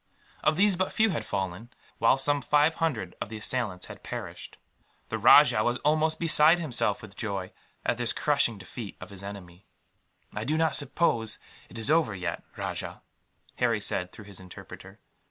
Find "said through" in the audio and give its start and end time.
13.79-14.25